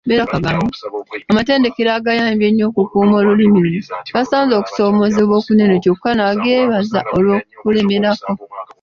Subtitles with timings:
[1.31, 3.81] Amatendekero agayambye ennyo okukuuma olulimi luno,
[4.15, 8.31] gasanze okusoomoozebwa okunene kyokka n’ageebaza olw’okulemerako.